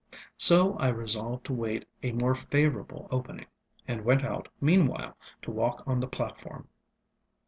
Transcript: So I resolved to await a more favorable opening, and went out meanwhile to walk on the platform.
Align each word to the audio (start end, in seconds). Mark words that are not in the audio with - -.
So 0.39 0.77
I 0.77 0.87
resolved 0.87 1.45
to 1.45 1.53
await 1.53 1.85
a 2.01 2.11
more 2.11 2.33
favorable 2.33 3.07
opening, 3.11 3.45
and 3.87 4.03
went 4.03 4.25
out 4.25 4.47
meanwhile 4.59 5.15
to 5.43 5.51
walk 5.51 5.83
on 5.85 5.99
the 5.99 6.07
platform. 6.07 6.67